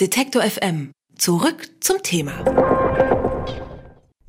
[0.00, 0.90] Detektor FM.
[1.16, 2.32] Zurück zum Thema.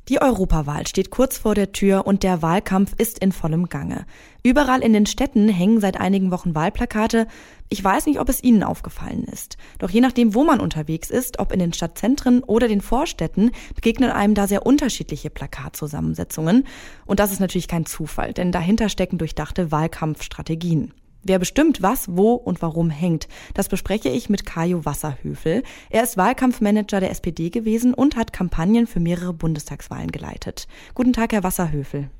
[0.08, 4.06] Die Europawahl steht kurz vor der Tür und der Wahlkampf ist in vollem Gange.
[4.44, 7.26] Überall in den Städten hängen seit einigen Wochen Wahlplakate.
[7.68, 9.56] Ich weiß nicht, ob es Ihnen aufgefallen ist.
[9.80, 14.12] Doch je nachdem, wo man unterwegs ist, ob in den Stadtzentren oder den Vorstädten, begegnen
[14.12, 16.62] einem da sehr unterschiedliche Plakatzusammensetzungen.
[17.06, 20.94] Und das ist natürlich kein Zufall, denn dahinter stecken durchdachte Wahlkampfstrategien.
[21.28, 25.64] Wer bestimmt, was, wo und warum hängt, das bespreche ich mit Kajo Wasserhöfel.
[25.90, 30.68] Er ist Wahlkampfmanager der SPD gewesen und hat Kampagnen für mehrere Bundestagswahlen geleitet.
[30.94, 32.10] Guten Tag, Herr Wasserhöfel.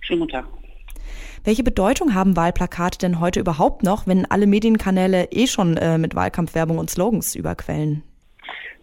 [0.00, 0.46] Schönen guten Tag.
[1.44, 6.14] Welche Bedeutung haben Wahlplakate denn heute überhaupt noch, wenn alle Medienkanäle eh schon äh, mit
[6.14, 8.04] Wahlkampfwerbung und Slogans überquellen?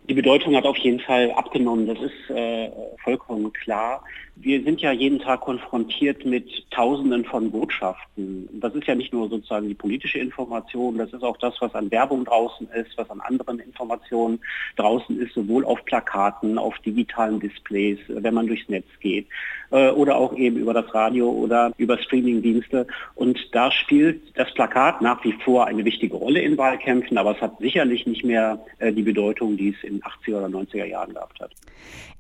[0.08, 2.70] Die Bedeutung hat auf jeden Fall abgenommen, das ist äh,
[3.04, 4.04] vollkommen klar.
[4.36, 8.50] Wir sind ja jeden Tag konfrontiert mit Tausenden von Botschaften.
[8.60, 11.92] Das ist ja nicht nur sozusagen die politische Information, das ist auch das, was an
[11.92, 14.40] Werbung draußen ist, was an anderen Informationen
[14.76, 19.28] draußen ist, sowohl auf Plakaten, auf digitalen Displays, wenn man durchs Netz geht,
[19.70, 22.88] äh, oder auch eben über das Radio oder über Streamingdienste.
[23.16, 27.42] Und da spielt das Plakat nach wie vor eine wichtige Rolle in Wahlkämpfen, aber es
[27.42, 31.40] hat sicherlich nicht mehr äh, die Bedeutung, die es in 80er oder 90er Jahren gehabt
[31.40, 31.52] hat.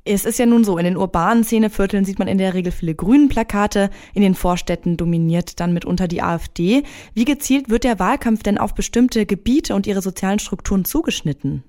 [0.06, 2.96] Es ist ja nun so, in den urbanen Szenevierteln sieht man in der Regel viele
[2.96, 6.84] grünen Plakate, in den Vorstädten dominiert dann mitunter die AfD.
[7.14, 11.64] Wie gezielt wird der Wahlkampf denn auf bestimmte Gebiete und ihre sozialen Strukturen zugeschnitten?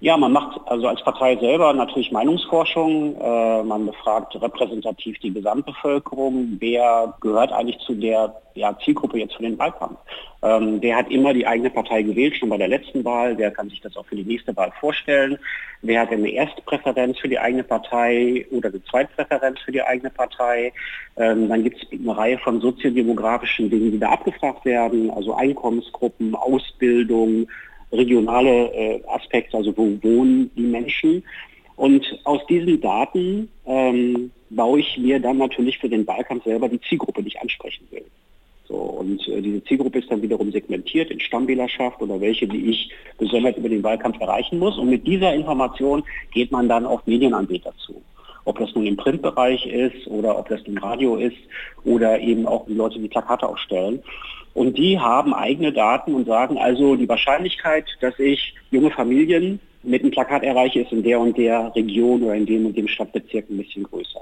[0.00, 3.16] Ja, man macht also als Partei selber natürlich Meinungsforschung.
[3.18, 6.58] Äh, man befragt repräsentativ die Gesamtbevölkerung.
[6.60, 9.96] Wer gehört eigentlich zu der ja, Zielgruppe jetzt für den Wahlkampf?
[10.42, 13.38] Ähm, der hat immer die eigene Partei gewählt, schon bei der letzten Wahl.
[13.38, 15.38] Wer kann sich das auch für die nächste Wahl vorstellen?
[15.80, 20.74] Wer hat eine Erstpräferenz für die eigene Partei oder eine Zweitpräferenz für die eigene Partei?
[21.16, 26.34] Ähm, dann gibt es eine Reihe von soziodemografischen Dingen, die da abgefragt werden, also Einkommensgruppen,
[26.34, 27.48] Ausbildung,
[27.92, 31.22] regionale äh, Aspekte, also wo wohnen die Menschen.
[31.76, 36.80] Und aus diesen Daten ähm, baue ich mir dann natürlich für den Wahlkampf selber die
[36.80, 38.04] Zielgruppe, die ich ansprechen will.
[38.68, 42.90] So, und äh, diese Zielgruppe ist dann wiederum segmentiert in Stammwählerschaft oder welche, die ich
[43.18, 44.76] besonders über den Wahlkampf erreichen muss.
[44.78, 48.02] Und mit dieser Information geht man dann auf Medienanbieter zu.
[48.46, 51.36] Ob das nun im Printbereich ist oder ob das im Radio ist
[51.84, 54.02] oder eben auch die Leute, die Plakate aufstellen.
[54.54, 60.02] Und die haben eigene Daten und sagen also, die Wahrscheinlichkeit, dass ich junge Familien mit
[60.02, 63.50] einem Plakat erreiche, ist in der und der Region oder in dem und dem Stadtbezirk
[63.50, 64.20] ein bisschen größer.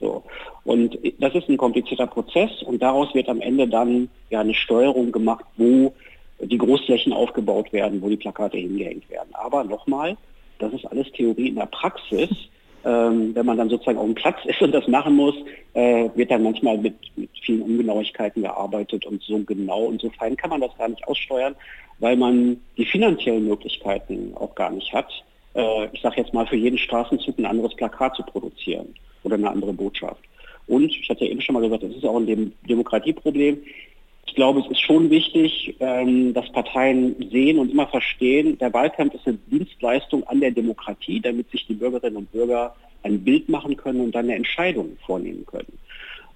[0.00, 0.22] So.
[0.64, 5.12] Und das ist ein komplizierter Prozess und daraus wird am Ende dann ja eine Steuerung
[5.12, 5.92] gemacht, wo
[6.40, 9.30] die Großflächen aufgebaut werden, wo die Plakate hingehängt werden.
[9.32, 10.16] Aber nochmal,
[10.58, 12.30] das ist alles Theorie in der Praxis
[12.84, 15.34] ähm, wenn man dann sozusagen auf dem Platz ist und das machen muss,
[15.74, 20.36] äh, wird dann manchmal mit, mit vielen Ungenauigkeiten gearbeitet und so genau und so fein
[20.36, 21.54] kann man das gar nicht aussteuern,
[21.98, 25.10] weil man die finanziellen Möglichkeiten auch gar nicht hat.
[25.54, 29.50] Äh, ich sage jetzt mal, für jeden Straßenzug ein anderes Plakat zu produzieren oder eine
[29.50, 30.22] andere Botschaft.
[30.66, 33.58] Und ich hatte eben schon mal gesagt, das ist auch ein Demokratieproblem.
[34.32, 39.12] Ich glaube, es ist schon wichtig, ähm, dass Parteien sehen und immer verstehen, der Wahlkampf
[39.12, 43.76] ist eine Dienstleistung an der Demokratie, damit sich die Bürgerinnen und Bürger ein Bild machen
[43.76, 45.78] können und dann eine Entscheidung vornehmen können.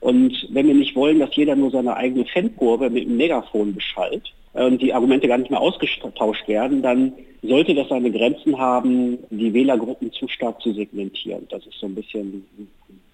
[0.01, 4.31] Und wenn wir nicht wollen, dass jeder nur seine eigene Fankurve mit einem Megafon beschallt
[4.53, 9.17] äh, und die Argumente gar nicht mehr ausgetauscht werden, dann sollte das seine Grenzen haben,
[9.31, 11.47] die Wählergruppen zu stark zu segmentieren.
[11.49, 12.69] Das ist so ein bisschen ein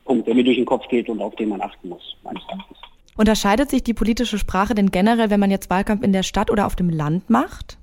[0.04, 2.72] Punkt, der mir durch den Kopf geht und auf den man achten muss, meines Erachtens.
[3.22, 6.66] Unterscheidet sich die politische Sprache denn generell, wenn man jetzt Wahlkampf in der Stadt oder
[6.66, 7.78] auf dem Land macht?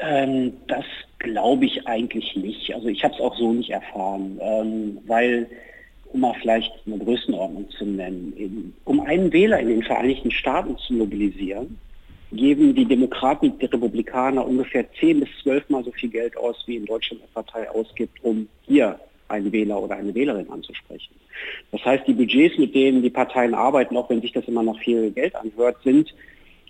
[0.00, 0.84] Ähm, das
[1.20, 2.74] glaube ich eigentlich nicht.
[2.74, 5.46] Also ich habe es auch so nicht erfahren, ähm, weil,
[6.12, 10.76] um mal vielleicht eine Größenordnung zu nennen, eben, um einen Wähler in den Vereinigten Staaten
[10.78, 11.78] zu mobilisieren,
[12.32, 16.56] geben die Demokraten und die Republikaner ungefähr zehn bis zwölf Mal so viel Geld aus,
[16.66, 21.14] wie in Deutschland eine Partei ausgibt, um hier einen Wähler oder eine Wählerin anzusprechen.
[21.70, 24.78] Das heißt, die Budgets, mit denen die Parteien arbeiten, auch wenn sich das immer noch
[24.80, 26.12] viel Geld anhört, sind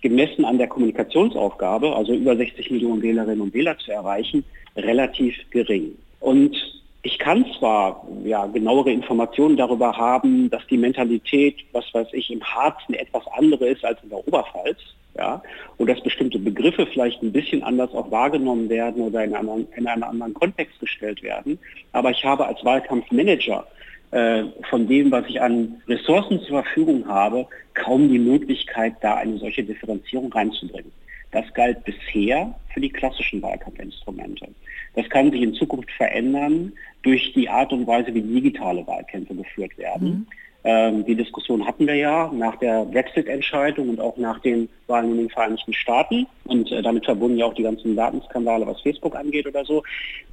[0.01, 4.43] gemessen an der Kommunikationsaufgabe, also über 60 Millionen Wählerinnen und Wähler zu erreichen,
[4.75, 5.97] relativ gering.
[6.19, 6.55] Und
[7.01, 12.43] ich kann zwar ja, genauere Informationen darüber haben, dass die Mentalität, was weiß ich, im
[12.43, 14.77] Harz eine etwas andere ist als in der Oberpfalz,
[15.17, 15.41] ja,
[15.77, 19.87] und dass bestimmte Begriffe vielleicht ein bisschen anders auch wahrgenommen werden oder in, einen, in
[19.87, 21.57] einen anderen Kontext gestellt werden.
[21.93, 23.65] Aber ich habe als Wahlkampfmanager
[24.11, 29.37] äh, von dem, was ich an Ressourcen zur Verfügung habe, kaum die Möglichkeit, da eine
[29.37, 30.91] solche Differenzierung reinzubringen.
[31.31, 34.47] Das galt bisher für die klassischen Wahlkampfinstrumente.
[34.95, 36.71] Das kann sich in Zukunft verändern
[37.01, 40.07] durch die Art und Weise, wie digitale Wahlkämpfe geführt werden.
[40.07, 40.27] Mhm.
[40.63, 45.17] Ähm, die Diskussion hatten wir ja nach der Brexit-Entscheidung und auch nach den Wahlen in
[45.17, 49.47] den Vereinigten Staaten und äh, damit verbunden ja auch die ganzen Datenskandale, was Facebook angeht
[49.47, 49.83] oder so.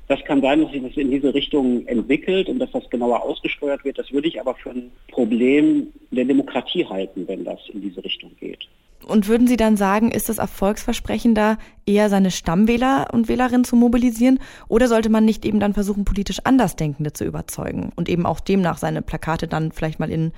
[0.09, 3.85] Das kann sein, dass sich das in diese Richtung entwickelt und dass das genauer ausgesteuert
[3.85, 3.99] wird.
[3.99, 8.31] Das würde ich aber für ein Problem der Demokratie halten, wenn das in diese Richtung
[8.39, 8.69] geht.
[9.05, 14.41] Und würden Sie dann sagen, ist das erfolgsversprechender, eher seine Stammwähler und Wählerinnen zu mobilisieren?
[14.69, 18.79] Oder sollte man nicht eben dann versuchen, politisch Andersdenkende zu überzeugen und eben auch demnach
[18.79, 20.33] seine Plakate dann vielleicht mal in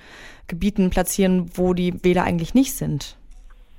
[0.49, 3.17] Gebieten platzieren, wo die Wähler eigentlich nicht sind?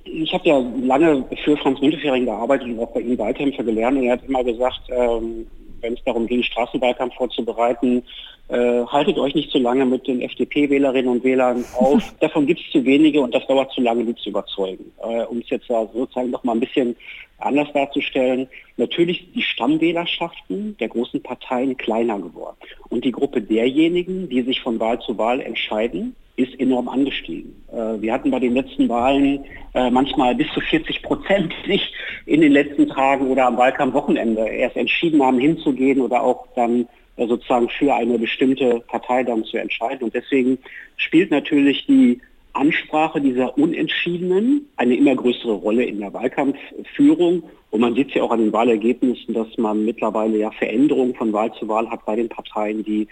[0.05, 4.05] Ich habe ja lange für Franz Müntefering gearbeitet und auch bei ihm Wahlkämpfe gelernt und
[4.05, 5.45] er hat immer gesagt, ähm,
[5.81, 8.03] wenn es darum ging, Straßenwahlkampf vorzubereiten,
[8.49, 12.03] äh, haltet euch nicht zu lange mit den FDP-Wählerinnen und Wählern auf.
[12.19, 14.91] Davon gibt es zu wenige und das dauert zu lange, die zu überzeugen.
[15.01, 16.95] Äh, um es jetzt sozusagen noch mal ein bisschen
[17.37, 18.47] anders darzustellen,
[18.77, 22.57] natürlich die Stammwählerschaften der großen Parteien kleiner geworden.
[22.89, 27.63] Und die Gruppe derjenigen, die sich von Wahl zu Wahl entscheiden, ist enorm angestiegen.
[27.71, 31.81] Äh, wir hatten bei den letzten Wahlen äh, manchmal bis zu 40 Prozent sich
[32.29, 37.25] in den letzten Tagen oder am Wahlkampfwochenende erst entschieden haben, hinzugehen oder auch dann äh,
[37.25, 40.03] sozusagen für eine bestimmte Partei dann zu entscheiden.
[40.03, 40.59] Und deswegen
[40.95, 42.21] spielt natürlich die
[42.53, 47.43] Ansprache dieser Unentschiedenen eine immer größere Rolle in der Wahlkampfführung.
[47.71, 51.51] Und man sieht ja auch an den Wahlergebnissen, dass man mittlerweile ja Veränderungen von Wahl
[51.53, 53.07] zu Wahl hat bei den Parteien, die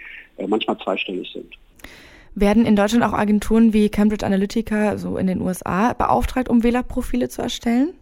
[0.46, 1.54] manchmal zweistellig sind.
[2.34, 7.28] Werden in Deutschland auch Agenturen wie Cambridge Analytica, so in den USA, beauftragt, um Wählerprofile
[7.28, 7.94] zu erstellen?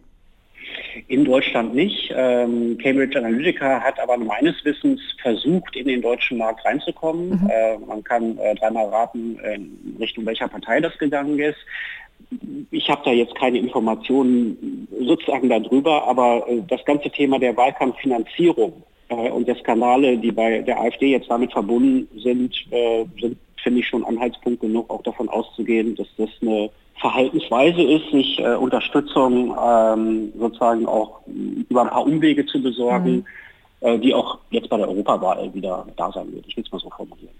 [1.07, 2.13] In Deutschland nicht.
[2.15, 7.29] Ähm, Cambridge Analytica hat aber meines Wissens versucht, in den deutschen Markt reinzukommen.
[7.29, 7.49] Mhm.
[7.49, 11.57] Äh, man kann äh, dreimal raten, in Richtung welcher Partei das gegangen ist.
[12.71, 18.83] Ich habe da jetzt keine Informationen sozusagen darüber, aber äh, das ganze Thema der Wahlkampffinanzierung
[19.09, 23.79] äh, und der Skandale, die bei der AfD jetzt damit verbunden sind, äh, sind finde
[23.79, 26.69] ich schon Anhaltspunkt genug, auch davon auszugehen, dass das eine
[26.99, 33.25] Verhaltensweise ist, sich äh, Unterstützung ähm, sozusagen auch über ein paar Umwege zu besorgen,
[33.81, 33.87] mhm.
[33.87, 36.45] äh, die auch jetzt bei der Europawahl wieder da sein wird.
[36.47, 37.35] Ich will es mal so formulieren.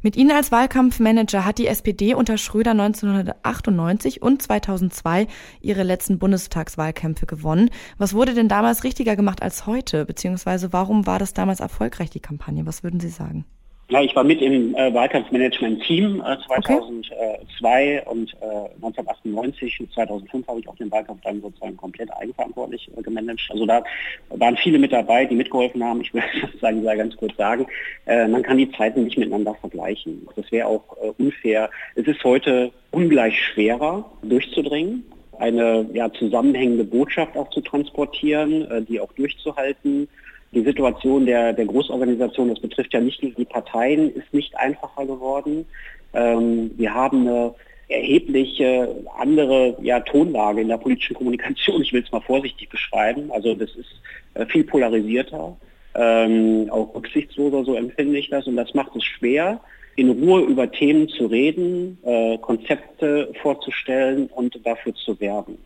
[0.00, 5.26] Mit Ihnen als Wahlkampfmanager hat die SPD unter Schröder 1998 und 2002
[5.60, 7.70] ihre letzten Bundestagswahlkämpfe gewonnen.
[7.98, 10.04] Was wurde denn damals richtiger gemacht als heute?
[10.06, 12.64] Beziehungsweise warum war das damals erfolgreich, die Kampagne?
[12.64, 13.44] Was würden Sie sagen?
[13.90, 18.02] Ja, ich war mit im äh, Wahlkampfmanagement-Team äh, 2002 okay.
[18.10, 23.02] und äh, 1998 und 2005 habe ich auch den Wahlkampf dann sozusagen komplett eigenverantwortlich äh,
[23.02, 23.48] gemanagt.
[23.50, 23.82] Also da
[24.28, 26.02] waren viele mit dabei, die mitgeholfen haben.
[26.02, 26.26] Ich würde
[26.60, 27.66] sagen, sei ganz kurz sagen,
[28.04, 30.28] äh, man kann die Zeiten nicht miteinander vergleichen.
[30.36, 31.70] Das wäre auch äh, unfair.
[31.94, 35.04] Es ist heute ungleich schwerer durchzudringen
[35.38, 40.08] eine ja, zusammenhängende Botschaft auch zu transportieren, äh, die auch durchzuhalten
[40.52, 45.04] die Situation der, der Großorganisation, das betrifft ja nicht nur die Parteien, ist nicht einfacher
[45.04, 45.66] geworden.
[46.14, 47.54] Ähm, wir haben eine
[47.88, 51.82] erhebliche andere ja, Tonlage in der politischen Kommunikation.
[51.82, 53.30] Ich will es mal vorsichtig beschreiben.
[53.30, 54.00] Also das ist
[54.34, 55.56] äh, viel polarisierter,
[55.94, 58.46] ähm, auch rücksichtsloser, so empfinde ich das.
[58.46, 59.60] Und das macht es schwer,
[59.96, 65.58] in Ruhe über Themen zu reden, äh, Konzepte vorzustellen und dafür zu werben.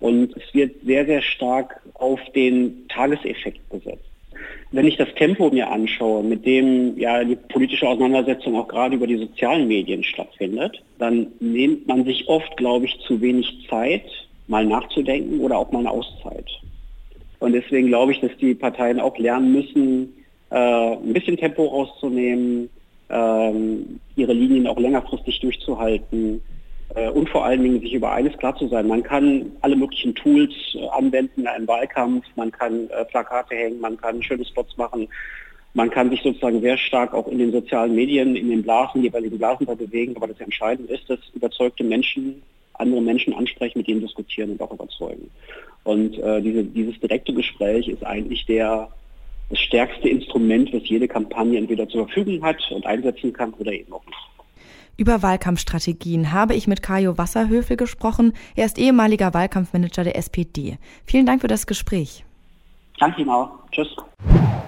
[0.00, 4.13] Und es wird sehr, sehr stark auf den Tageseffekt gesetzt.
[4.74, 9.06] Wenn ich das Tempo mir anschaue, mit dem ja die politische Auseinandersetzung auch gerade über
[9.06, 14.02] die sozialen Medien stattfindet, dann nimmt man sich oft, glaube ich, zu wenig Zeit,
[14.48, 16.50] mal nachzudenken oder auch mal eine Auszeit.
[17.38, 20.12] Und deswegen glaube ich, dass die Parteien auch lernen müssen,
[20.50, 22.68] äh, ein bisschen Tempo rauszunehmen,
[23.10, 23.52] äh,
[24.16, 26.42] ihre Linien auch längerfristig durchzuhalten
[27.10, 28.86] und vor allen Dingen sich über eines klar zu sein.
[28.86, 33.80] Man kann alle möglichen Tools äh, anwenden in einem Wahlkampf, man kann äh, Plakate hängen,
[33.80, 35.08] man kann schöne Spots machen,
[35.72, 39.38] man kann sich sozusagen sehr stark auch in den sozialen Medien, in den Blasen, jeweiligen
[39.38, 42.42] Blasen da bewegen, aber das Entscheidende ist, dass überzeugte Menschen
[42.74, 45.30] andere Menschen ansprechen, mit ihnen diskutieren und auch überzeugen.
[45.84, 48.88] Und äh, diese, dieses direkte Gespräch ist eigentlich der,
[49.50, 53.92] das stärkste Instrument, was jede Kampagne entweder zur Verfügung hat und einsetzen kann oder eben
[53.92, 54.18] auch nicht.
[54.96, 58.32] Über Wahlkampfstrategien habe ich mit Kajo Wasserhöfel gesprochen.
[58.54, 60.78] Er ist ehemaliger Wahlkampfmanager der SPD.
[61.04, 62.24] Vielen Dank für das Gespräch.
[62.98, 63.50] Danke Ihnen auch.
[63.72, 63.88] Tschüss.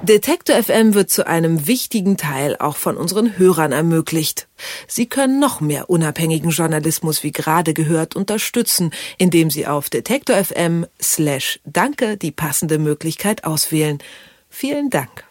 [0.03, 4.47] Detektor FM wird zu einem wichtigen Teil auch von unseren Hörern ermöglicht.
[4.87, 10.87] Sie können noch mehr unabhängigen Journalismus wie gerade gehört unterstützen, indem Sie auf Detektor FM
[11.01, 13.99] slash Danke die passende Möglichkeit auswählen.
[14.49, 15.27] Vielen Dank.